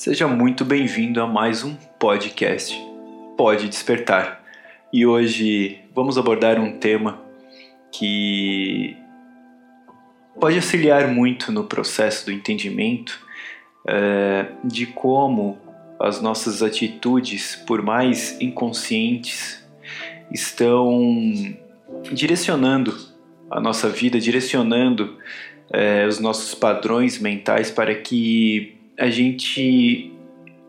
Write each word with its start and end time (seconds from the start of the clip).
Seja 0.00 0.26
muito 0.26 0.64
bem-vindo 0.64 1.20
a 1.20 1.26
mais 1.26 1.62
um 1.62 1.74
podcast 1.74 2.74
Pode 3.36 3.68
Despertar. 3.68 4.42
E 4.90 5.04
hoje 5.04 5.78
vamos 5.94 6.16
abordar 6.16 6.58
um 6.58 6.78
tema 6.78 7.20
que 7.92 8.96
pode 10.40 10.56
auxiliar 10.56 11.06
muito 11.06 11.52
no 11.52 11.64
processo 11.64 12.24
do 12.24 12.32
entendimento 12.32 13.20
é, 13.86 14.46
de 14.64 14.86
como 14.86 15.58
as 16.00 16.18
nossas 16.18 16.62
atitudes, 16.62 17.56
por 17.66 17.82
mais 17.82 18.40
inconscientes, 18.40 19.62
estão 20.32 21.12
direcionando 22.10 22.96
a 23.50 23.60
nossa 23.60 23.90
vida, 23.90 24.18
direcionando 24.18 25.18
é, 25.70 26.06
os 26.06 26.18
nossos 26.18 26.54
padrões 26.54 27.18
mentais 27.18 27.70
para 27.70 27.94
que 27.94 28.79
a 29.00 29.08
gente 29.08 30.12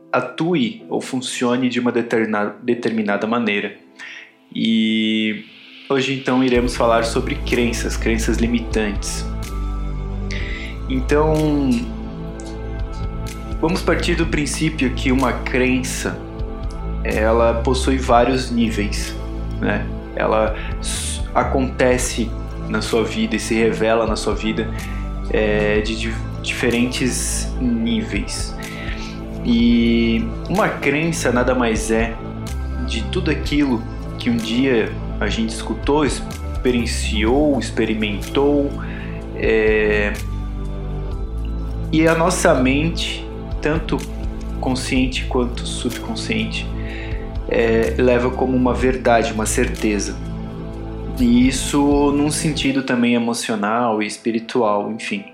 atue 0.10 0.86
ou 0.88 1.02
funcione 1.02 1.68
de 1.68 1.82
uma 1.82 1.92
determinada, 1.92 2.56
determinada 2.64 3.28
maneira. 3.28 3.76
E 4.56 5.44
hoje 5.90 6.14
então 6.14 6.42
iremos 6.42 6.76
falar 6.76 7.04
sobre 7.04 7.36
crenças, 7.36 7.98
crenças 7.98 8.38
limitantes. 8.38 9.26
Então, 10.90 11.34
vamos 13.60 13.82
partir 13.82 14.16
do 14.16 14.26
princípio 14.26 14.94
que 14.94 15.12
uma 15.12 15.34
crença 15.34 16.18
ela 17.04 17.56
possui 17.56 17.98
vários 17.98 18.50
níveis, 18.50 19.14
né? 19.60 19.86
Ela 20.16 20.56
acontece 21.36 22.30
na 22.70 22.82
sua 22.82 23.04
vida 23.04 23.36
e 23.36 23.40
se 23.40 23.56
revela 23.56 24.08
na 24.08 24.16
sua 24.16 24.36
vida 24.36 24.70
é, 25.32 25.82
de 25.82 26.14
diferentes 26.42 27.52
níveis. 27.60 28.56
E 29.46 30.24
uma 30.50 30.70
crença 30.70 31.32
nada 31.32 31.56
mais 31.56 31.92
é 31.92 32.14
de 32.88 33.04
tudo 33.06 33.32
aquilo 33.32 33.82
que 34.18 34.30
um 34.30 34.38
dia 34.38 34.92
a 35.20 35.28
gente 35.28 35.50
escutou, 35.50 36.06
experienciou, 36.06 37.60
experimentou, 37.60 38.70
é... 39.36 40.14
e 41.92 42.08
a 42.08 42.16
nossa 42.16 42.54
mente, 42.54 43.26
tanto 43.62 43.98
consciente 44.60 45.26
quanto 45.26 45.66
subconsciente, 45.66 46.68
é, 47.50 47.96
leva 47.98 48.30
como 48.30 48.56
uma 48.56 48.74
verdade, 48.74 49.34
uma 49.34 49.46
certeza. 49.46 50.16
E 51.20 51.48
isso 51.48 52.12
num 52.12 52.32
sentido 52.32 52.84
também 52.84 53.14
emocional 53.14 54.02
e 54.02 54.08
espiritual, 54.08 54.92
enfim. 54.92 55.26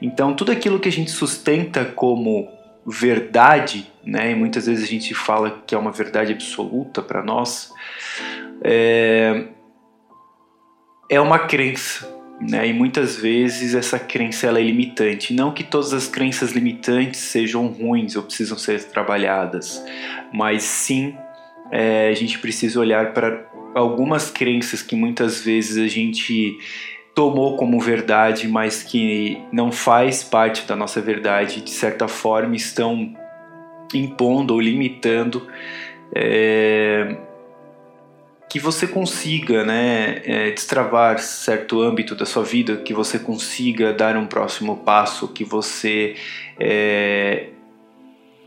Então, 0.00 0.34
tudo 0.34 0.52
aquilo 0.52 0.80
que 0.80 0.88
a 0.88 0.92
gente 0.92 1.10
sustenta 1.10 1.84
como 1.84 2.48
verdade, 2.86 3.90
né, 4.04 4.32
e 4.32 4.34
muitas 4.34 4.66
vezes 4.66 4.84
a 4.84 4.88
gente 4.88 5.14
fala 5.14 5.62
que 5.66 5.74
é 5.74 5.78
uma 5.78 5.90
verdade 5.90 6.32
absoluta 6.32 7.00
para 7.00 7.22
nós, 7.22 7.72
é, 8.62 9.46
é 11.08 11.20
uma 11.20 11.38
crença, 11.38 12.06
né, 12.40 12.68
e 12.68 12.72
muitas 12.72 13.16
vezes 13.16 13.74
essa 13.74 13.98
crença 13.98 14.46
ela 14.46 14.60
é 14.60 14.62
limitante. 14.62 15.32
Não 15.32 15.52
que 15.52 15.64
todas 15.64 15.94
as 15.94 16.06
crenças 16.06 16.52
limitantes 16.52 17.20
sejam 17.20 17.66
ruins 17.68 18.16
ou 18.16 18.22
precisam 18.22 18.58
ser 18.58 18.84
trabalhadas, 18.84 19.82
mas 20.32 20.62
sim 20.62 21.16
é, 21.70 22.08
a 22.08 22.14
gente 22.14 22.38
precisa 22.38 22.78
olhar 22.78 23.12
para 23.14 23.46
algumas 23.74 24.30
crenças 24.30 24.82
que 24.82 24.94
muitas 24.94 25.40
vezes 25.40 25.76
a 25.78 25.88
gente 25.88 26.58
tomou 27.14 27.56
como 27.56 27.78
verdade, 27.80 28.48
mas 28.48 28.82
que 28.82 29.40
não 29.52 29.70
faz 29.70 30.24
parte 30.24 30.66
da 30.66 30.74
nossa 30.74 31.00
verdade, 31.00 31.60
de 31.60 31.70
certa 31.70 32.08
forma 32.08 32.56
estão 32.56 33.14
impondo 33.94 34.54
ou 34.54 34.60
limitando 34.60 35.46
é, 36.14 37.16
que 38.48 38.58
você 38.58 38.86
consiga 38.86 39.64
né, 39.64 40.22
é, 40.24 40.50
destravar 40.50 41.18
certo 41.18 41.80
âmbito 41.80 42.14
da 42.14 42.24
sua 42.24 42.42
vida, 42.42 42.76
que 42.76 42.94
você 42.94 43.18
consiga 43.18 43.92
dar 43.92 44.16
um 44.16 44.26
próximo 44.26 44.76
passo, 44.78 45.28
que 45.28 45.44
você 45.44 46.14
é, 46.58 47.48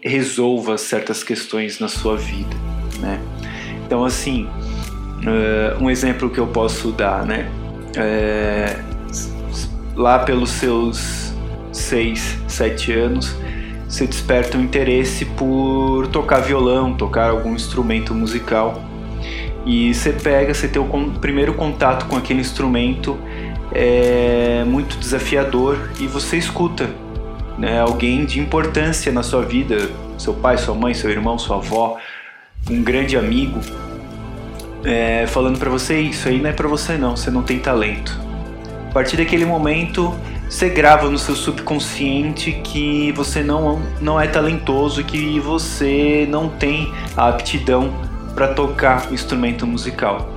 resolva 0.01 0.77
certas 0.77 1.23
questões 1.23 1.79
na 1.79 1.87
sua 1.87 2.15
vida. 2.15 2.55
Né? 2.99 3.19
Então, 3.85 4.03
assim, 4.03 4.45
uh, 4.45 5.83
um 5.83 5.89
exemplo 5.89 6.29
que 6.29 6.39
eu 6.39 6.47
posso 6.47 6.91
dar, 6.91 7.25
né? 7.25 7.49
É, 7.97 8.79
lá 9.95 10.19
pelos 10.19 10.51
seus 10.51 11.33
6, 11.71 12.37
7 12.47 12.93
anos, 12.93 13.35
você 13.87 14.05
desperta 14.05 14.57
um 14.57 14.61
interesse 14.61 15.25
por 15.25 16.07
tocar 16.07 16.39
violão, 16.39 16.93
tocar 16.93 17.29
algum 17.29 17.53
instrumento 17.53 18.13
musical. 18.13 18.83
E 19.65 19.93
você 19.93 20.13
pega, 20.13 20.53
você 20.53 20.67
tem 20.67 20.81
o 20.81 21.11
primeiro 21.19 21.53
contato 21.53 22.05
com 22.05 22.15
aquele 22.15 22.39
instrumento 22.39 23.17
é 23.73 24.63
muito 24.65 24.97
desafiador 24.97 25.91
e 25.99 26.07
você 26.07 26.37
escuta 26.37 26.89
né, 27.57 27.79
alguém 27.79 28.25
de 28.25 28.39
importância 28.39 29.11
na 29.11 29.23
sua 29.23 29.43
vida, 29.43 29.89
seu 30.17 30.33
pai, 30.33 30.57
sua 30.57 30.73
mãe, 30.73 30.93
seu 30.93 31.09
irmão, 31.09 31.37
sua 31.37 31.57
avó, 31.57 31.97
um 32.69 32.83
grande 32.83 33.17
amigo, 33.17 33.59
é, 34.83 35.25
falando 35.27 35.57
para 35.57 35.69
você 35.69 35.99
isso 35.99 36.27
aí 36.27 36.39
não 36.39 36.49
é 36.49 36.53
para 36.53 36.67
você 36.67 36.97
não, 36.97 37.15
você 37.15 37.31
não 37.31 37.43
tem 37.43 37.59
talento. 37.59 38.19
A 38.89 38.93
partir 38.93 39.17
daquele 39.17 39.45
momento, 39.45 40.13
você 40.49 40.69
grava 40.69 41.09
no 41.09 41.17
seu 41.17 41.35
subconsciente 41.35 42.53
que 42.63 43.11
você 43.11 43.43
não, 43.43 43.81
não 43.99 44.19
é 44.19 44.27
talentoso 44.27 45.03
que 45.03 45.39
você 45.39 46.25
não 46.29 46.49
tem 46.49 46.91
a 47.15 47.27
aptidão 47.29 47.93
para 48.33 48.47
tocar 48.49 49.09
o 49.09 49.13
instrumento 49.13 49.67
musical. 49.67 50.29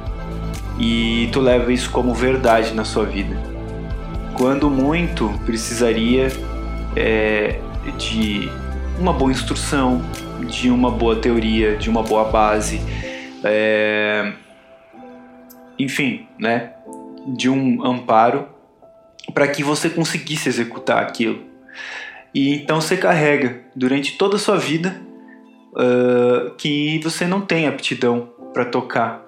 E 0.79 1.29
tu 1.33 1.41
leva 1.41 1.73
isso 1.73 1.91
como 1.91 2.15
verdade 2.15 2.75
na 2.75 2.85
sua 2.85 3.05
vida. 3.05 3.37
Quando 4.35 4.71
muito, 4.71 5.29
precisaria 5.45 6.33
é, 6.97 7.61
de 7.97 8.51
uma 8.99 9.13
boa 9.13 9.31
instrução, 9.31 10.03
de 10.49 10.71
uma 10.71 10.91
boa 10.91 11.17
teoria, 11.17 11.77
de 11.77 11.89
uma 11.89 12.03
boa 12.03 12.25
base 12.25 12.81
é, 13.45 14.33
enfim, 15.79 16.27
né, 16.39 16.73
de 17.27 17.49
um 17.49 17.85
amparo 17.85 18.49
para 19.33 19.49
que 19.49 19.63
você 19.63 19.89
conseguisse 19.89 20.49
executar 20.49 21.03
aquilo. 21.03 21.45
E 22.35 22.55
então 22.55 22.81
você 22.81 22.97
carrega 22.97 23.61
durante 23.75 24.17
toda 24.17 24.37
a 24.37 24.39
sua 24.39 24.57
vida 24.57 25.01
uh, 25.73 26.55
que 26.57 27.01
você 27.03 27.27
não 27.27 27.41
tem 27.41 27.67
aptidão 27.67 28.31
para 28.53 28.65
tocar 28.65 29.27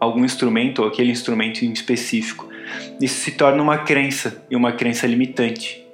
algum 0.00 0.24
instrumento 0.24 0.82
ou 0.82 0.88
aquele 0.88 1.10
instrumento 1.10 1.64
em 1.64 1.72
específico. 1.72 2.48
Isso 3.00 3.20
se 3.20 3.32
torna 3.32 3.62
uma 3.62 3.78
crença 3.78 4.44
e 4.50 4.56
uma 4.56 4.72
crença 4.72 5.06
limitante. 5.06 5.84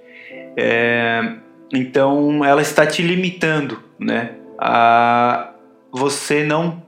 É, 0.56 1.36
então 1.72 2.44
ela 2.44 2.62
está 2.62 2.86
te 2.86 3.02
limitando, 3.02 3.82
né? 3.98 4.32
A 4.58 5.50
você 5.90 6.42
não 6.42 6.82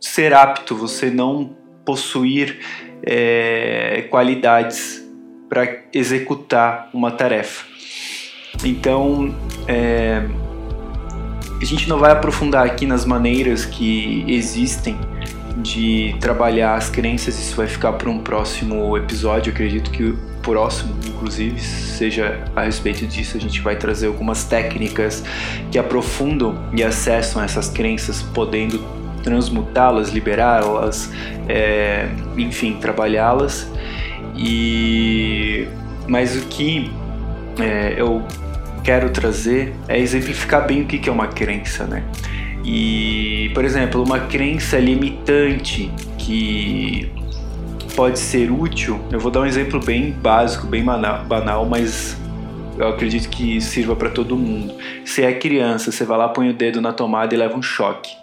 ser 0.00 0.32
apto, 0.32 0.74
você 0.74 1.10
não 1.10 1.56
possuir 1.84 2.58
é, 3.02 4.06
qualidades 4.10 5.04
para 5.48 5.82
executar 5.92 6.88
uma 6.94 7.10
tarefa. 7.10 7.66
Então, 8.64 9.34
é, 9.66 10.22
a 11.60 11.64
gente 11.64 11.88
não 11.88 11.98
vai 11.98 12.12
aprofundar 12.12 12.64
aqui 12.64 12.86
nas 12.86 13.04
maneiras 13.04 13.64
que 13.64 14.24
existem 14.26 14.96
de 15.56 16.16
trabalhar 16.20 16.74
as 16.74 16.88
crenças, 16.88 17.38
isso 17.38 17.56
vai 17.56 17.66
ficar 17.66 17.92
para 17.94 18.08
um 18.08 18.20
próximo 18.20 18.96
episódio. 18.96 19.50
Eu 19.50 19.54
acredito 19.54 19.90
que 19.90 20.04
o 20.04 20.18
próximo, 20.42 20.94
inclusive, 21.06 21.60
seja 21.60 22.44
a 22.56 22.62
respeito 22.62 23.06
disso. 23.06 23.36
A 23.36 23.40
gente 23.40 23.60
vai 23.60 23.76
trazer 23.76 24.06
algumas 24.06 24.44
técnicas 24.44 25.22
que 25.70 25.78
aprofundam 25.78 26.70
e 26.72 26.82
acessam 26.82 27.42
essas 27.42 27.68
crenças, 27.68 28.22
podendo 28.22 28.99
transmutá-las, 29.22 30.10
liberá-las, 30.10 31.12
é, 31.48 32.08
enfim, 32.36 32.74
trabalhá-las. 32.80 33.70
E 34.36 35.68
mas 36.06 36.36
o 36.36 36.46
que 36.46 36.90
é, 37.58 37.94
eu 37.96 38.22
quero 38.82 39.10
trazer 39.10 39.72
é 39.86 39.98
exemplificar 39.98 40.66
bem 40.66 40.82
o 40.82 40.86
que 40.86 41.08
é 41.08 41.12
uma 41.12 41.28
crença, 41.28 41.86
né? 41.86 42.02
E, 42.64 43.50
por 43.54 43.64
exemplo, 43.64 44.02
uma 44.02 44.20
crença 44.20 44.78
limitante 44.78 45.90
que 46.18 47.10
pode 47.94 48.18
ser 48.18 48.50
útil, 48.50 49.00
eu 49.10 49.20
vou 49.20 49.30
dar 49.30 49.40
um 49.40 49.46
exemplo 49.46 49.80
bem 49.80 50.12
básico, 50.12 50.66
bem 50.66 50.84
banal, 50.84 51.64
mas 51.64 52.16
eu 52.76 52.88
acredito 52.88 53.28
que 53.28 53.60
sirva 53.60 53.94
para 53.94 54.10
todo 54.10 54.36
mundo. 54.36 54.74
Você 55.04 55.22
é 55.22 55.32
criança, 55.32 55.92
você 55.92 56.04
vai 56.04 56.18
lá, 56.18 56.28
põe 56.28 56.50
o 56.50 56.52
dedo 56.52 56.80
na 56.80 56.92
tomada 56.92 57.34
e 57.34 57.38
leva 57.38 57.56
um 57.56 57.62
choque 57.62 58.20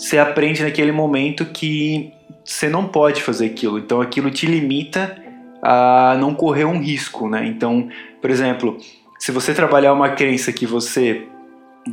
você 0.00 0.16
aprende 0.16 0.62
naquele 0.62 0.90
momento 0.90 1.44
que 1.44 2.10
você 2.42 2.70
não 2.70 2.86
pode 2.86 3.22
fazer 3.22 3.46
aquilo. 3.46 3.78
Então 3.78 4.00
aquilo 4.00 4.30
te 4.30 4.46
limita 4.46 5.14
a 5.62 6.16
não 6.18 6.34
correr 6.34 6.64
um 6.64 6.80
risco, 6.80 7.28
né? 7.28 7.46
Então, 7.46 7.86
por 8.18 8.30
exemplo, 8.30 8.78
se 9.18 9.30
você 9.30 9.52
trabalhar 9.52 9.92
uma 9.92 10.08
crença 10.08 10.50
que 10.52 10.64
você 10.64 11.26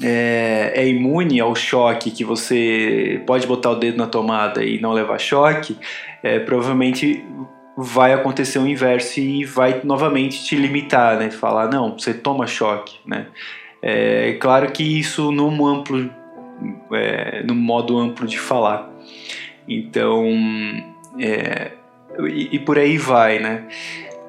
é, 0.01 0.71
é, 0.73 0.87
imune 0.87 1.41
ao 1.41 1.53
choque, 1.53 2.09
que 2.09 2.23
você 2.23 3.21
pode 3.27 3.45
botar 3.45 3.71
o 3.71 3.75
dedo 3.75 3.97
na 3.97 4.07
tomada 4.07 4.63
e 4.63 4.79
não 4.79 4.93
levar 4.93 5.19
choque, 5.19 5.77
é, 6.23 6.39
provavelmente 6.39 7.21
vai 7.77 8.13
acontecer 8.13 8.57
o 8.57 8.65
inverso 8.65 9.19
e 9.19 9.43
vai 9.43 9.81
novamente 9.83 10.45
te 10.45 10.55
limitar, 10.55 11.17
né? 11.19 11.29
Falar, 11.29 11.69
não, 11.69 11.99
você 11.99 12.13
toma 12.13 12.47
choque, 12.47 12.95
né? 13.05 13.27
É 13.81 14.37
claro 14.39 14.71
que 14.71 14.81
isso 14.97 15.29
num 15.29 15.65
amplo, 15.65 16.09
é, 16.91 17.43
no 17.43 17.55
modo 17.55 17.97
amplo 17.97 18.27
de 18.27 18.39
falar. 18.39 18.89
Então, 19.67 20.25
é, 21.19 21.71
e, 22.27 22.55
e, 22.55 22.59
por 22.59 22.79
aí 22.79 22.97
vai, 22.97 23.39
né? 23.39 23.65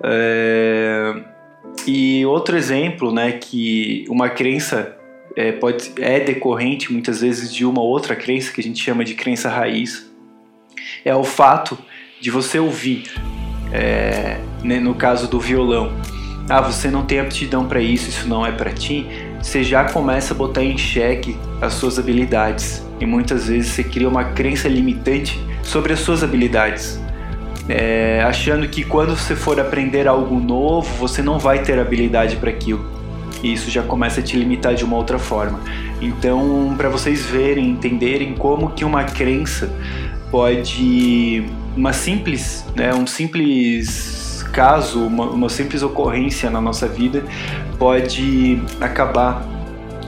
É, 0.02 1.14
e 1.86 2.24
outro 2.26 2.56
exemplo, 2.56 3.12
né, 3.12 3.32
que 3.32 4.04
uma 4.08 4.28
crença 4.28 4.96
é, 5.36 5.52
pode, 5.52 5.92
é 5.98 6.20
decorrente 6.20 6.92
muitas 6.92 7.20
vezes 7.20 7.52
de 7.52 7.64
uma 7.64 7.80
outra 7.80 8.16
crença 8.16 8.52
que 8.52 8.60
a 8.60 8.64
gente 8.64 8.82
chama 8.82 9.04
de 9.04 9.14
crença 9.14 9.48
raiz, 9.48 10.10
é 11.04 11.14
o 11.14 11.24
fato 11.24 11.78
de 12.20 12.30
você 12.30 12.58
ouvir, 12.58 13.04
é, 13.72 14.38
né, 14.62 14.80
no 14.80 14.94
caso 14.94 15.28
do 15.28 15.38
violão, 15.38 15.92
ah, 16.48 16.60
você 16.60 16.90
não 16.90 17.04
tem 17.04 17.20
aptidão 17.20 17.68
para 17.68 17.80
isso, 17.80 18.08
isso 18.08 18.26
não 18.26 18.44
é 18.44 18.50
para 18.50 18.72
ti, 18.72 19.06
você 19.40 19.62
já 19.62 19.84
começa 19.84 20.34
a 20.34 20.36
botar 20.36 20.64
em 20.64 20.76
xeque 20.76 21.36
as 21.60 21.74
suas 21.74 21.98
habilidades 21.98 22.84
e 23.00 23.06
muitas 23.06 23.48
vezes 23.48 23.72
você 23.72 23.84
cria 23.84 24.08
uma 24.08 24.24
crença 24.24 24.68
limitante 24.68 25.40
sobre 25.62 25.92
as 25.92 26.00
suas 26.00 26.22
habilidades. 26.22 27.00
É, 27.68 28.22
achando 28.26 28.66
que 28.66 28.82
quando 28.82 29.14
você 29.16 29.36
for 29.36 29.60
aprender 29.60 30.08
algo 30.08 30.40
novo, 30.40 30.88
você 30.96 31.20
não 31.20 31.38
vai 31.38 31.62
ter 31.62 31.78
habilidade 31.78 32.36
para 32.36 32.50
aquilo 32.50 32.98
e 33.42 33.52
isso 33.52 33.70
já 33.70 33.82
começa 33.82 34.20
a 34.20 34.22
te 34.22 34.36
limitar 34.36 34.74
de 34.74 34.84
uma 34.84 34.96
outra 34.96 35.18
forma. 35.18 35.60
Então, 36.00 36.74
para 36.76 36.88
vocês 36.88 37.26
verem, 37.26 37.70
entenderem 37.70 38.34
como 38.34 38.70
que 38.70 38.84
uma 38.84 39.04
crença 39.04 39.70
pode 40.30 41.44
uma 41.76 41.92
simples, 41.92 42.64
né, 42.74 42.92
um 42.92 43.06
simples 43.06 44.44
caso, 44.52 45.06
uma, 45.06 45.24
uma 45.26 45.48
simples 45.48 45.82
ocorrência 45.82 46.50
na 46.50 46.60
nossa 46.60 46.88
vida 46.88 47.22
pode 47.78 48.60
acabar 48.80 49.46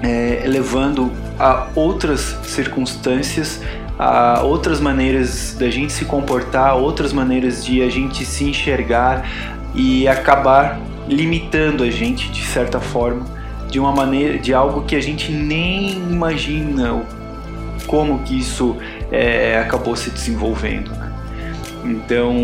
é, 0.02 0.42
levando 0.46 1.12
a 1.40 1.68
outras 1.74 2.36
circunstâncias, 2.42 3.62
a 3.98 4.42
outras 4.42 4.78
maneiras 4.78 5.56
da 5.58 5.70
gente 5.70 5.90
se 5.90 6.04
comportar, 6.04 6.76
outras 6.76 7.14
maneiras 7.14 7.64
de 7.64 7.80
a 7.80 7.88
gente 7.88 8.26
se 8.26 8.44
enxergar 8.44 9.26
e 9.74 10.06
acabar 10.06 10.78
limitando 11.08 11.82
a 11.82 11.90
gente 11.90 12.30
de 12.30 12.44
certa 12.44 12.78
forma, 12.78 13.24
de 13.70 13.80
uma 13.80 13.90
maneira, 13.90 14.38
de 14.38 14.52
algo 14.52 14.82
que 14.82 14.94
a 14.94 15.00
gente 15.00 15.32
nem 15.32 15.92
imagina 15.92 17.06
como 17.86 18.18
que 18.18 18.38
isso 18.38 18.76
é, 19.10 19.58
acabou 19.58 19.96
se 19.96 20.10
desenvolvendo. 20.10 20.90
Né? 20.90 21.12
Então, 21.84 22.36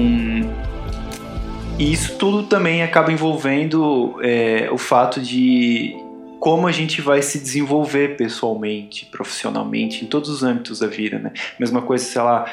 isso 1.79 2.17
tudo 2.17 2.45
também 2.45 2.83
acaba 2.83 3.13
envolvendo 3.13 4.19
é, 4.23 4.71
o 4.73 4.79
fato 4.79 5.21
de 5.21 6.06
como 6.47 6.69
a 6.69 6.71
gente 6.71 7.01
vai 7.01 7.23
se 7.23 7.41
desenvolver 7.41 8.17
pessoalmente, 8.17 9.05
profissionalmente, 9.07 10.05
em 10.05 10.07
todos 10.07 10.31
os 10.31 10.45
âmbitos 10.45 10.79
da 10.79 10.87
vida, 10.87 11.19
né? 11.19 11.33
Mesma 11.59 11.83
coisa, 11.83 12.05
sei 12.05 12.23
lá, 12.23 12.47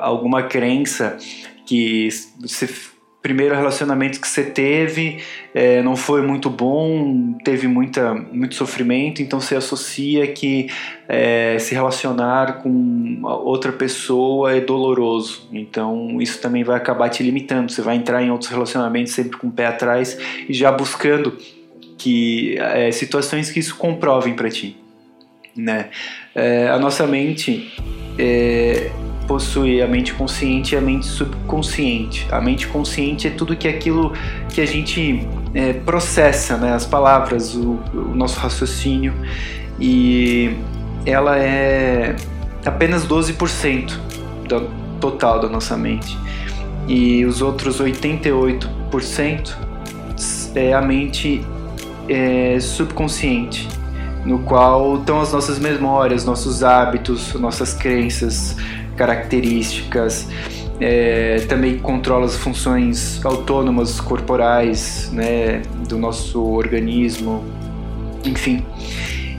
alguma 0.00 0.44
crença 0.44 1.18
que 1.66 2.08
você 2.40 2.66
primeiro 3.20 3.54
relacionamento 3.54 4.18
que 4.18 4.28
você 4.28 4.44
teve 4.44 5.18
é, 5.54 5.82
não 5.82 5.94
foi 5.94 6.20
muito 6.20 6.48
bom, 6.48 7.38
teve 7.44 7.66
muita, 7.66 8.14
muito 8.14 8.54
sofrimento, 8.54 9.22
então 9.22 9.40
você 9.40 9.56
associa 9.56 10.26
que 10.26 10.68
é, 11.06 11.58
se 11.58 11.74
relacionar 11.74 12.62
com 12.62 13.20
outra 13.24 13.72
pessoa 13.72 14.54
é 14.54 14.60
doloroso. 14.60 15.48
Então 15.52 16.18
isso 16.18 16.40
também 16.40 16.64
vai 16.64 16.76
acabar 16.76 17.10
te 17.10 17.22
limitando. 17.22 17.70
Você 17.70 17.82
vai 17.82 17.96
entrar 17.96 18.22
em 18.22 18.30
outros 18.30 18.50
relacionamentos 18.50 19.12
sempre 19.12 19.36
com 19.36 19.48
o 19.48 19.52
pé 19.52 19.66
atrás 19.66 20.18
e 20.48 20.52
já 20.54 20.72
buscando 20.72 21.36
que 21.96 22.56
é, 22.58 22.90
situações 22.90 23.50
que 23.50 23.60
isso 23.60 23.76
comprovem 23.76 24.34
para 24.34 24.48
ti. 24.50 24.76
Né? 25.56 25.90
É, 26.34 26.68
a 26.68 26.78
nossa 26.78 27.06
mente 27.06 27.72
é, 28.18 28.90
possui 29.26 29.80
a 29.80 29.86
mente 29.86 30.12
consciente 30.14 30.74
e 30.74 30.78
a 30.78 30.80
mente 30.80 31.06
subconsciente. 31.06 32.26
A 32.30 32.40
mente 32.40 32.66
consciente 32.66 33.26
é 33.26 33.30
tudo 33.30 33.56
que 33.56 33.68
aquilo 33.68 34.12
que 34.52 34.60
a 34.60 34.66
gente 34.66 35.26
é, 35.54 35.72
processa, 35.72 36.56
né? 36.56 36.72
as 36.72 36.84
palavras, 36.84 37.54
o, 37.54 37.80
o 37.92 38.14
nosso 38.14 38.38
raciocínio, 38.38 39.14
e 39.80 40.56
ela 41.06 41.38
é 41.38 42.16
apenas 42.64 43.06
12% 43.06 43.98
do 44.48 44.84
total 45.00 45.40
da 45.40 45.48
nossa 45.48 45.76
mente. 45.76 46.16
E 46.88 47.24
os 47.24 47.40
outros 47.40 47.80
88% 47.80 49.56
é 50.54 50.72
a 50.72 50.80
mente 50.80 51.44
é, 52.08 52.58
subconsciente, 52.60 53.68
no 54.24 54.40
qual 54.40 54.96
estão 54.96 55.20
as 55.20 55.32
nossas 55.32 55.58
memórias, 55.58 56.24
nossos 56.24 56.62
hábitos, 56.62 57.34
nossas 57.34 57.74
crenças, 57.74 58.56
características, 58.96 60.28
é, 60.80 61.38
também 61.48 61.78
controla 61.78 62.26
as 62.26 62.36
funções 62.36 63.24
autônomas 63.24 64.00
corporais 64.00 65.10
né, 65.12 65.62
do 65.88 65.98
nosso 65.98 66.42
organismo, 66.42 67.44
enfim. 68.24 68.64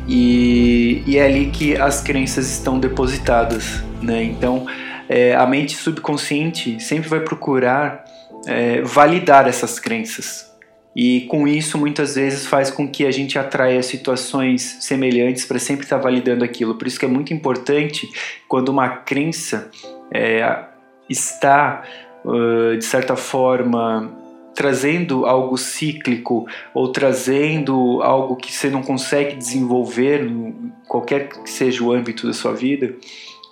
E, 0.08 1.04
e, 1.08 1.18
é 1.18 1.26
ali 1.26 1.48
que 1.48 1.76
as 1.76 2.02
crenças 2.02 2.50
estão 2.52 2.80
depositadas. 2.80 3.84
Né? 4.02 4.24
Então, 4.24 4.68
é, 5.10 5.36
a 5.36 5.46
mente 5.48 5.76
subconsciente 5.76 6.80
sempre 6.80 7.10
vai 7.10 7.20
procurar 7.20 8.06
é, 8.46 8.82
validar 8.82 9.48
essas 9.48 9.80
crenças. 9.80 10.55
E 10.96 11.22
com 11.22 11.46
isso, 11.46 11.78
muitas 11.78 12.16
vezes, 12.16 12.48
faz 12.48 12.72
com 12.72 12.88
que 12.88 13.06
a 13.06 13.12
gente 13.12 13.38
atraia 13.38 13.84
situações 13.84 14.78
semelhantes 14.80 15.44
para 15.46 15.60
sempre 15.60 15.84
estar 15.84 15.98
tá 15.98 16.04
validando 16.04 16.46
aquilo. 16.46 16.76
Por 16.76 16.88
isso 16.88 16.98
que 16.98 17.06
é 17.06 17.10
muito 17.10 17.34
importante 17.34 18.10
quando 18.48 18.70
uma 18.70 18.88
crença 18.88 19.70
é, 20.10 20.64
está, 21.10 21.84
uh, 22.24 22.78
de 22.78 22.86
certa 22.86 23.18
forma, 23.18 24.10
trazendo 24.56 25.26
algo 25.26 25.58
cíclico 25.58 26.48
ou 26.74 26.90
trazendo 26.90 28.02
algo 28.02 28.38
que 28.38 28.54
você 28.54 28.70
não 28.70 28.82
consegue 28.82 29.36
desenvolver, 29.36 30.24
no, 30.24 30.72
qualquer 30.88 31.28
que 31.28 31.50
seja 31.50 31.84
o 31.84 31.92
âmbito 31.92 32.26
da 32.26 32.32
sua 32.32 32.54
vida, 32.54 32.96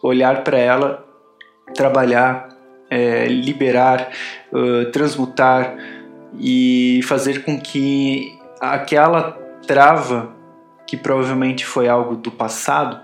olhar 0.02 0.46
para 0.46 0.58
ela, 0.58 1.06
trabalhar, 1.76 2.48
é, 2.90 3.26
liberar, 3.26 4.10
uh, 4.54 4.90
transmutar 4.92 5.76
e 6.40 7.02
fazer 7.04 7.44
com 7.44 7.60
que 7.60 8.38
aquela 8.60 9.32
trava, 9.68 10.34
que 10.88 10.98
provavelmente 10.98 11.66
foi 11.66 11.88
algo 11.88 12.16
do 12.16 12.32
passado, 12.32 13.00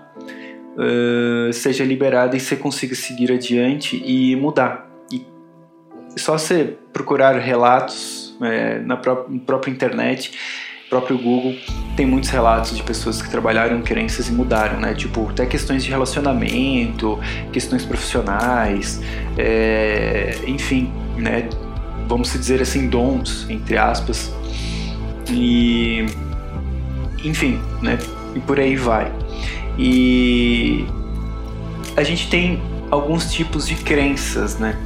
uh, 0.76 1.52
seja 1.52 1.84
liberada 1.84 2.36
e 2.36 2.40
você 2.40 2.56
consiga 2.56 2.94
seguir 2.94 3.32
adiante 3.32 4.02
e 4.04 4.36
mudar. 4.36 4.88
E 5.12 5.26
só 6.16 6.38
você 6.38 6.76
procurar 6.92 7.38
relatos 7.38 8.36
é, 8.42 8.78
na 8.80 8.96
própria, 8.96 9.36
na 9.36 9.44
própria 9.44 9.70
internet, 9.70 10.32
próprio 10.90 11.16
Google, 11.16 11.54
tem 11.96 12.04
muitos 12.04 12.30
relatos 12.30 12.76
de 12.76 12.82
pessoas 12.82 13.22
que 13.22 13.30
trabalharam 13.30 13.80
crenças 13.80 14.28
e 14.28 14.32
mudaram, 14.32 14.80
né? 14.80 14.92
Tipo, 14.92 15.30
até 15.30 15.46
questões 15.46 15.84
de 15.84 15.90
relacionamento, 15.90 17.18
questões 17.52 17.84
profissionais, 17.84 19.00
é, 19.38 20.34
enfim, 20.48 20.92
né? 21.16 21.48
Vamos 22.10 22.32
dizer 22.32 22.60
assim, 22.60 22.88
dons, 22.88 23.46
entre 23.48 23.78
aspas. 23.78 24.34
E 25.30 26.04
enfim, 27.24 27.60
né? 27.80 27.96
E 28.34 28.40
por 28.40 28.58
aí 28.58 28.74
vai. 28.74 29.12
E 29.78 30.84
a 31.96 32.02
gente 32.02 32.28
tem 32.28 32.60
alguns 32.90 33.32
tipos 33.32 33.68
de 33.68 33.76
crenças, 33.76 34.58
né? 34.58 34.76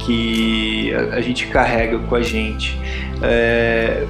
Que 0.00 0.92
a, 0.92 1.16
a 1.16 1.20
gente 1.22 1.46
carrega 1.46 1.98
com 1.98 2.14
a 2.14 2.20
gente. 2.20 2.78
É, 3.22 4.06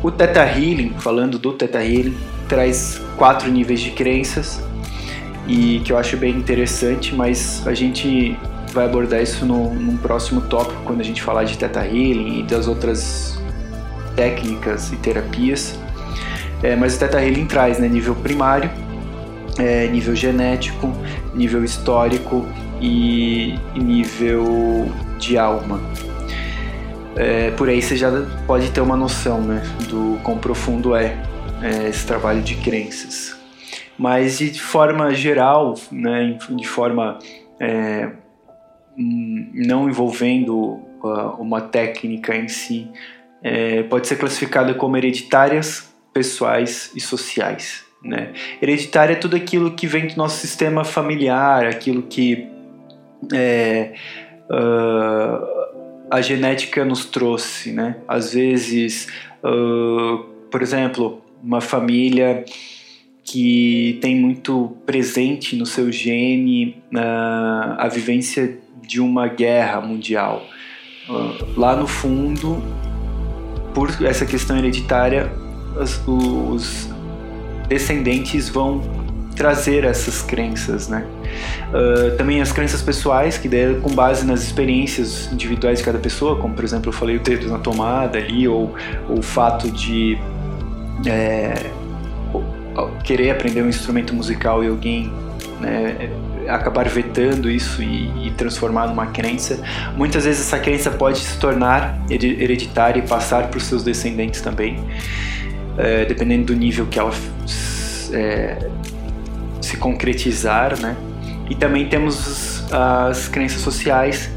o 0.00 0.08
Theta 0.08 0.44
Healing, 0.44 0.94
falando 1.00 1.36
do 1.36 1.52
Theta 1.52 1.82
Healing, 1.84 2.16
traz 2.48 3.02
quatro 3.16 3.50
níveis 3.50 3.80
de 3.80 3.90
crenças 3.90 4.62
e 5.48 5.80
que 5.84 5.92
eu 5.92 5.98
acho 5.98 6.16
bem 6.16 6.36
interessante, 6.36 7.12
mas 7.12 7.66
a 7.66 7.74
gente 7.74 8.36
vai 8.76 8.84
abordar 8.84 9.22
isso 9.22 9.46
no, 9.46 9.72
num 9.72 9.96
próximo 9.96 10.42
tópico, 10.42 10.82
quando 10.84 11.00
a 11.00 11.04
gente 11.04 11.22
falar 11.22 11.44
de 11.44 11.56
Theta 11.56 11.80
Healing 11.80 12.40
e 12.40 12.42
das 12.42 12.68
outras 12.68 13.40
técnicas 14.14 14.92
e 14.92 14.96
terapias. 14.96 15.78
É, 16.62 16.76
mas 16.76 16.94
o 16.94 16.98
Theta 16.98 17.22
Healing 17.22 17.46
traz 17.46 17.78
né, 17.78 17.88
nível 17.88 18.14
primário, 18.14 18.70
é, 19.58 19.86
nível 19.88 20.14
genético, 20.14 20.92
nível 21.34 21.64
histórico 21.64 22.46
e, 22.78 23.58
e 23.74 23.78
nível 23.80 24.92
de 25.18 25.38
alma. 25.38 25.80
É, 27.16 27.50
por 27.52 27.70
aí 27.70 27.80
você 27.80 27.96
já 27.96 28.10
pode 28.46 28.70
ter 28.70 28.82
uma 28.82 28.96
noção 28.96 29.40
né, 29.40 29.62
do 29.88 30.20
quão 30.22 30.36
profundo 30.36 30.94
é, 30.94 31.16
é 31.62 31.88
esse 31.88 32.06
trabalho 32.06 32.42
de 32.42 32.56
crenças. 32.56 33.34
mas 33.96 34.36
de 34.38 34.60
forma 34.60 35.14
geral, 35.14 35.74
né, 35.90 36.36
de 36.50 36.68
forma 36.68 37.18
é, 37.58 38.10
não 38.96 39.88
envolvendo 39.88 40.56
uh, 40.56 41.36
uma 41.38 41.60
técnica 41.60 42.34
em 42.34 42.48
si, 42.48 42.88
é, 43.42 43.82
pode 43.84 44.08
ser 44.08 44.16
classificada 44.16 44.74
como 44.74 44.96
hereditárias, 44.96 45.94
pessoais 46.12 46.90
e 46.96 47.00
sociais. 47.00 47.84
Né? 48.02 48.32
Hereditária 48.60 49.12
é 49.12 49.16
tudo 49.16 49.36
aquilo 49.36 49.72
que 49.72 49.86
vem 49.86 50.06
do 50.06 50.16
nosso 50.16 50.38
sistema 50.38 50.84
familiar, 50.84 51.66
aquilo 51.66 52.02
que 52.02 52.48
é, 53.32 53.94
uh, 54.50 56.06
a 56.10 56.20
genética 56.20 56.84
nos 56.84 57.04
trouxe. 57.04 57.72
Né? 57.72 57.96
Às 58.08 58.32
vezes, 58.32 59.08
uh, 59.44 60.18
por 60.50 60.62
exemplo, 60.62 61.22
uma 61.42 61.60
família 61.60 62.44
que 63.22 63.98
tem 64.00 64.16
muito 64.16 64.76
presente 64.86 65.56
no 65.56 65.66
seu 65.66 65.90
gene 65.90 66.82
uh, 66.94 67.74
a 67.76 67.88
vivência 67.88 68.58
de 68.82 69.00
uma 69.00 69.28
guerra 69.28 69.80
mundial. 69.80 70.46
lá 71.56 71.76
no 71.76 71.86
fundo, 71.86 72.62
por 73.74 73.90
essa 74.04 74.26
questão 74.26 74.56
hereditária, 74.56 75.30
os, 76.06 76.88
descendentes 77.68 78.48
vão 78.48 78.80
trazer 79.34 79.84
essas 79.84 80.22
crenças, 80.22 80.88
né? 80.88 81.04
Uh, 81.68 82.16
também 82.16 82.40
as 82.40 82.52
crenças 82.52 82.80
pessoais, 82.80 83.36
que 83.36 83.48
daí 83.48 83.78
com 83.80 83.94
base 83.94 84.24
nas 84.24 84.42
experiências 84.42 85.30
individuais 85.30 85.80
de 85.80 85.84
cada 85.84 85.98
pessoa, 85.98 86.40
como 86.40 86.54
por 86.54 86.64
exemplo 86.64 86.88
eu 86.88 86.92
falei 86.92 87.16
o 87.16 87.20
dedo 87.20 87.48
na 87.48 87.58
tomada 87.58 88.18
ali, 88.18 88.48
ou, 88.48 88.74
ou 89.08 89.18
o 89.18 89.22
fato 89.22 89.70
de 89.70 90.16
é, 91.04 91.70
querer 93.04 93.30
aprender 93.30 93.62
um 93.62 93.68
instrumento 93.68 94.14
musical 94.14 94.64
e 94.64 94.68
alguém 94.68 95.12
né, 95.60 96.10
acabar 96.48 96.88
vetando 96.88 97.50
isso 97.50 97.82
e, 97.82 98.26
e, 98.26 98.30
transformar 98.32 98.86
numa 98.86 99.06
crença. 99.06 99.60
Muitas 99.96 100.24
vezes 100.24 100.46
essa 100.46 100.58
crença 100.58 100.90
pode 100.90 101.18
se 101.18 101.38
tornar 101.38 101.98
hereditária 102.10 103.00
e 103.00 103.06
passar 103.06 103.48
para 103.48 103.58
os 103.58 103.64
seus 103.64 103.82
descendentes 103.82 104.40
também, 104.40 104.78
é, 105.78 106.04
dependendo 106.04 106.46
do 106.46 106.54
nível 106.54 106.86
que 106.86 106.98
ela 106.98 107.12
é, 108.12 108.58
se 109.60 109.76
concretizar, 109.76 110.78
né? 110.80 110.96
E 111.48 111.54
também 111.54 111.88
temos 111.88 112.64
as 112.72 113.28
crenças 113.28 113.60
sociais 113.60 114.30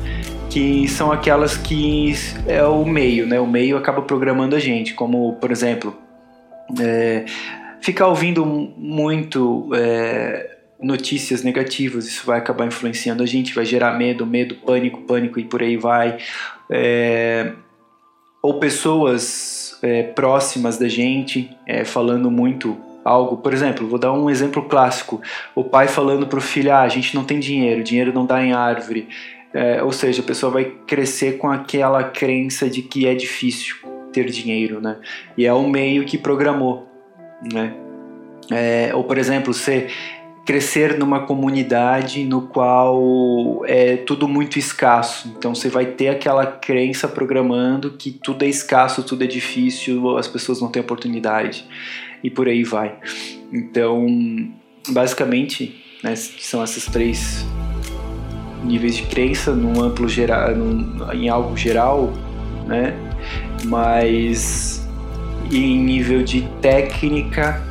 que 0.50 0.88
são 0.88 1.12
aquelas 1.12 1.56
que 1.58 2.14
é 2.48 2.64
o 2.64 2.86
meio, 2.86 3.28
né? 3.28 3.40
O 3.40 3.48
meio 3.48 3.78
acaba 3.78 4.02
programando 4.02 4.56
a 4.56 4.60
gente, 4.60 4.94
como 4.94 5.34
por 5.34 5.52
exemplo, 5.52 5.96
é, 6.80 7.26
ficar 7.82 8.08
ouvindo 8.08 8.46
muito 8.46 9.70
é, 9.74 10.59
notícias 10.82 11.44
negativas, 11.44 12.08
isso 12.08 12.26
vai 12.26 12.40
acabar 12.40 12.66
influenciando 12.66 13.22
a 13.22 13.26
gente, 13.26 13.54
vai 13.54 13.66
gerar 13.66 13.98
medo, 13.98 14.26
medo, 14.26 14.56
pânico, 14.56 15.02
pânico 15.02 15.40
e 15.40 15.44
por 15.44 15.62
aí 15.62 15.76
vai. 15.76 16.18
É, 16.70 17.54
ou 18.42 18.60
pessoas 18.60 19.78
é, 19.82 20.04
próximas 20.04 20.78
da 20.78 20.88
gente 20.88 21.50
é, 21.68 21.84
falando 21.84 22.32
muito 22.32 22.78
algo, 23.04 23.38
por 23.38 23.54
exemplo, 23.54 23.88
vou 23.88 24.00
dar 24.00 24.14
um 24.14 24.30
exemplo 24.30 24.64
clássico: 24.64 25.22
o 25.54 25.64
pai 25.64 25.88
falando 25.88 26.28
para 26.28 26.40
o 26.40 26.42
filho, 26.42 26.72
ah, 26.72 26.82
a 26.82 26.90
gente 26.90 27.16
não 27.16 27.24
tem 27.24 27.40
dinheiro, 27.40 27.84
dinheiro 27.84 28.14
não 28.14 28.26
dá 28.26 28.44
em 28.44 28.54
árvore. 28.54 29.08
É, 29.52 29.82
ou 29.82 29.92
seja, 29.92 30.22
a 30.22 30.26
pessoa 30.26 30.52
vai 30.52 30.66
crescer 30.86 31.38
com 31.38 31.50
aquela 31.50 32.04
crença 32.04 32.70
de 32.70 32.84
que 32.84 33.08
é 33.08 33.16
difícil 33.16 33.78
ter 34.14 34.30
dinheiro, 34.30 34.80
né? 34.80 34.98
E 35.36 35.46
é 35.46 35.54
o 35.54 35.68
meio 35.68 36.06
que 36.06 36.18
programou, 36.18 36.88
né? 37.52 37.74
É, 38.52 38.92
ou 38.94 39.04
por 39.04 39.18
exemplo, 39.18 39.54
você 39.54 39.88
crescer 40.50 40.98
numa 40.98 41.28
comunidade 41.28 42.24
no 42.24 42.42
qual 42.42 43.64
é 43.68 43.98
tudo 43.98 44.28
muito 44.28 44.58
escasso. 44.58 45.32
Então 45.38 45.54
você 45.54 45.70
vai 45.70 45.86
ter 45.86 46.08
aquela 46.08 46.44
crença 46.44 47.08
programando 47.08 47.92
que 47.92 48.10
tudo 48.10 48.44
é 48.44 48.48
escasso, 48.48 49.04
tudo 49.04 49.24
é 49.24 49.28
difícil, 49.28 50.18
as 50.18 50.28
pessoas 50.28 50.60
não 50.60 50.68
têm 50.68 50.82
oportunidade 50.82 51.68
e 52.24 52.32
por 52.32 52.48
aí 52.48 52.64
vai. 52.64 52.98
Então, 53.54 54.08
basicamente, 54.88 55.86
né, 56.04 56.16
são 56.16 56.64
esses 56.64 56.86
três 56.86 57.46
níveis 58.64 58.96
de 58.96 59.04
crença 59.04 59.54
num 59.54 59.80
amplo 59.84 60.10
geral, 60.10 60.56
num, 60.56 61.14
em 61.14 61.30
algo 61.30 61.56
geral, 61.56 62.12
né? 62.66 62.96
Mas 63.66 64.84
em 65.52 65.78
nível 65.78 66.24
de 66.24 66.42
técnica 66.60 67.69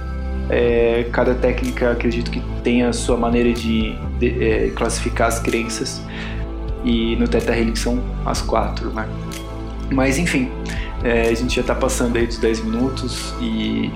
é, 0.50 1.06
cada 1.12 1.34
técnica 1.34 1.90
acredito 1.90 2.30
que 2.30 2.42
tem 2.62 2.82
a 2.82 2.92
sua 2.92 3.16
maneira 3.16 3.52
de, 3.52 3.94
de 4.18 4.44
é, 4.44 4.70
classificar 4.70 5.28
as 5.28 5.38
crenças 5.38 6.02
e 6.84 7.16
no 7.16 7.28
Teta 7.28 7.56
Healing 7.56 7.76
são 7.76 8.02
as 8.24 8.40
quatro, 8.40 8.90
né? 8.92 9.08
Mas 9.90 10.18
enfim, 10.18 10.50
é, 11.02 11.28
a 11.28 11.34
gente 11.34 11.54
já 11.54 11.60
está 11.60 11.74
passando 11.74 12.16
aí 12.16 12.26
dos 12.26 12.38
10 12.38 12.64
minutos 12.64 13.34
e 13.40 13.90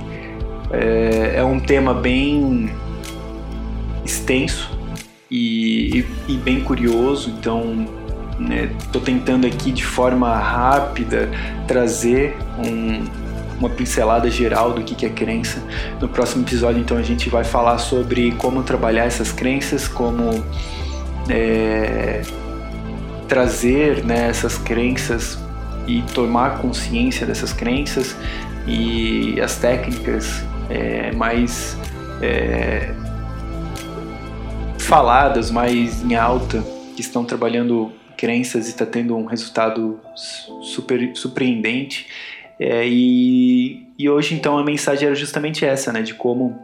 é, 0.71 1.35
é, 1.37 1.45
um 1.45 1.61
tema 1.61 1.95
bem 1.95 2.71
extenso 4.05 4.71
e, 5.31 6.05
e, 6.29 6.33
e 6.33 6.37
bem 6.37 6.61
curioso, 6.61 7.31
então 7.31 7.87
estou 8.85 9.01
né, 9.01 9.07
tentando 9.07 9.47
aqui 9.47 9.71
de 9.71 9.85
forma 9.85 10.35
rápida 10.35 11.29
trazer 11.67 12.37
um, 12.59 13.05
uma 13.63 13.71
pincelada 13.71 14.29
geral 14.29 14.73
do 14.73 14.83
que 14.83 15.07
é 15.07 15.09
crença. 15.09 15.63
No 16.01 16.09
próximo 16.09 16.43
episódio, 16.45 16.81
então, 16.81 16.97
a 16.97 17.03
gente 17.03 17.31
vai 17.31 17.45
falar 17.45 17.79
sobre 17.79 18.33
como 18.33 18.63
trabalhar 18.65 19.05
essas 19.05 19.31
crenças, 19.31 19.87
como 19.87 20.45
é, 21.31 22.23
trazer 23.29 24.05
né, 24.05 24.29
essas 24.29 24.59
crenças 24.59 25.39
e 25.87 26.03
tomar 26.15 26.59
consciência 26.59 27.25
dessas 27.25 27.53
crenças 27.53 28.17
e 28.67 29.41
as 29.41 29.57
técnicas 29.57 30.43
é, 30.69 31.13
mais 31.13 31.77
é, 32.21 32.93
faladas, 34.79 35.51
mais 35.51 36.03
em 36.03 36.17
alta, 36.17 36.63
que 36.97 37.01
estão 37.01 37.25
trabalhando 37.25 37.93
crenças 38.17 38.67
e 38.67 38.71
está 38.71 38.87
tendo 38.87 39.17
um 39.17 39.25
resultado 39.25 40.01
super 40.63 41.11
surpreendente 41.15 42.07
é, 42.65 42.87
e, 42.87 43.85
e 43.99 44.09
hoje, 44.09 44.37
então, 44.37 44.57
a 44.57 44.63
mensagem 44.63 45.07
era 45.07 45.17
justamente 45.17 45.65
essa, 45.65 45.93
né? 45.93 46.01
De 46.01 46.15
como 46.15 46.57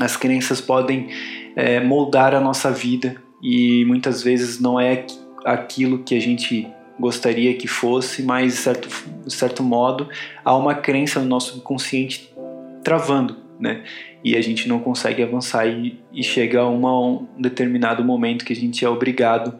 as 0.00 0.16
crenças 0.16 0.60
podem 0.60 1.08
é, 1.54 1.78
moldar 1.78 2.34
a 2.34 2.40
nossa 2.40 2.72
vida 2.72 3.14
e 3.40 3.84
muitas 3.84 4.24
vezes 4.24 4.58
não 4.60 4.78
é 4.80 5.06
aquilo 5.44 6.00
que 6.00 6.16
a 6.16 6.20
gente 6.20 6.66
gostaria 6.98 7.54
que 7.54 7.68
fosse, 7.68 8.24
mas 8.24 8.54
de 8.54 8.58
certo, 8.58 8.88
de 9.24 9.32
certo 9.32 9.62
modo 9.62 10.08
há 10.44 10.56
uma 10.56 10.74
crença 10.74 11.20
no 11.20 11.26
nosso 11.26 11.58
inconsciente 11.58 12.34
travando, 12.82 13.36
né? 13.58 13.84
E 14.24 14.36
a 14.36 14.40
gente 14.40 14.68
não 14.68 14.80
consegue 14.80 15.22
avançar 15.22 15.66
e, 15.66 15.98
e 16.12 16.24
chega 16.24 16.60
a 16.60 16.68
uma, 16.68 16.92
um 17.00 17.26
determinado 17.38 18.04
momento 18.04 18.44
que 18.44 18.52
a 18.52 18.56
gente 18.56 18.84
é 18.84 18.88
obrigado 18.88 19.58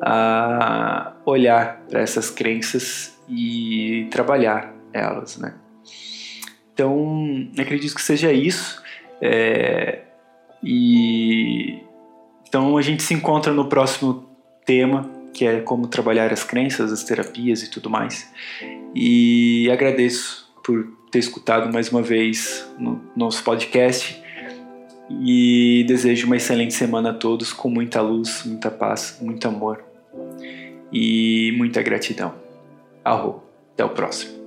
a 0.00 1.12
olhar 1.26 1.82
para 1.90 2.00
essas 2.00 2.30
crenças 2.30 3.20
e 3.28 4.08
trabalhar 4.10 4.79
elas, 4.92 5.38
né? 5.38 5.54
Então, 6.72 7.48
acredito 7.58 7.94
que 7.94 8.02
seja 8.02 8.32
isso. 8.32 8.82
É, 9.20 10.00
e 10.62 11.80
então 12.48 12.76
a 12.76 12.82
gente 12.82 13.02
se 13.02 13.14
encontra 13.14 13.52
no 13.52 13.68
próximo 13.68 14.28
tema, 14.64 15.08
que 15.32 15.46
é 15.46 15.60
como 15.60 15.86
trabalhar 15.86 16.32
as 16.32 16.42
crenças, 16.42 16.92
as 16.92 17.04
terapias 17.04 17.62
e 17.62 17.70
tudo 17.70 17.88
mais. 17.88 18.28
E 18.94 19.70
agradeço 19.70 20.50
por 20.64 20.86
ter 21.10 21.18
escutado 21.18 21.72
mais 21.72 21.90
uma 21.90 22.02
vez 22.02 22.68
no 22.78 23.00
nosso 23.16 23.42
podcast 23.44 24.20
e 25.10 25.84
desejo 25.86 26.26
uma 26.26 26.36
excelente 26.36 26.74
semana 26.74 27.10
a 27.10 27.14
todos 27.14 27.52
com 27.52 27.68
muita 27.68 28.00
luz, 28.00 28.42
muita 28.44 28.70
paz, 28.70 29.18
muito 29.20 29.46
amor 29.46 29.84
e 30.92 31.52
muita 31.56 31.82
gratidão. 31.82 32.34
Arro. 33.04 33.42
Até 33.72 33.84
o 33.84 33.90
próximo. 33.90 34.39